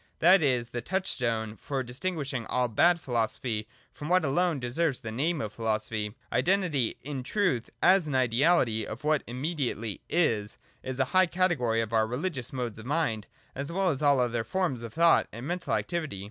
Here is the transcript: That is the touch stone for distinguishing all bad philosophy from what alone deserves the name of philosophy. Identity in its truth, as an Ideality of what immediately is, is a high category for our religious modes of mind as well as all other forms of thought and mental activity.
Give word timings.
That 0.17 0.41
is 0.41 0.69
the 0.71 0.81
touch 0.81 1.05
stone 1.05 1.55
for 1.57 1.83
distinguishing 1.83 2.47
all 2.47 2.67
bad 2.67 2.99
philosophy 2.99 3.67
from 3.93 4.09
what 4.09 4.25
alone 4.25 4.59
deserves 4.59 5.01
the 5.01 5.11
name 5.11 5.39
of 5.39 5.53
philosophy. 5.53 6.15
Identity 6.33 6.95
in 7.03 7.19
its 7.19 7.29
truth, 7.29 7.69
as 7.83 8.07
an 8.07 8.15
Ideality 8.15 8.87
of 8.87 9.03
what 9.03 9.21
immediately 9.27 10.01
is, 10.09 10.57
is 10.81 10.97
a 10.99 11.05
high 11.13 11.27
category 11.27 11.85
for 11.85 11.97
our 11.99 12.07
religious 12.07 12.51
modes 12.51 12.79
of 12.79 12.87
mind 12.87 13.27
as 13.53 13.71
well 13.71 13.91
as 13.91 14.01
all 14.01 14.19
other 14.19 14.43
forms 14.43 14.81
of 14.81 14.91
thought 14.91 15.27
and 15.31 15.45
mental 15.45 15.75
activity. 15.75 16.19